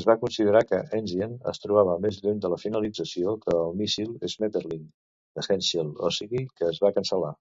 Es 0.00 0.04
va 0.08 0.14
considerar 0.18 0.58
que 0.66 0.78
"Enzian" 0.98 1.32
es 1.52 1.58
trobava 1.64 1.96
més 2.04 2.18
lluny 2.26 2.42
de 2.44 2.50
la 2.52 2.58
finalització 2.64 3.34
que 3.46 3.56
el 3.64 3.74
míssil 3.80 4.12
"Schmetterling" 4.36 4.86
de 5.40 5.46
Henschel, 5.56 5.92
o 6.10 6.12
sigui 6.20 6.44
que 6.62 6.70
es 6.70 6.80
va 6.86 6.94
cancel·lar. 7.02 7.34